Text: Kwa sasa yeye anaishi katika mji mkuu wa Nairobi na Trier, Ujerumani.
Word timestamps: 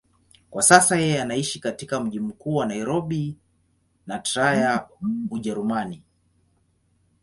Kwa 0.51 0.63
sasa 0.63 0.97
yeye 0.99 1.21
anaishi 1.21 1.59
katika 1.59 1.99
mji 1.99 2.19
mkuu 2.19 2.55
wa 2.55 2.65
Nairobi 2.65 3.37
na 4.07 4.19
Trier, 4.19 4.89
Ujerumani. 5.31 6.03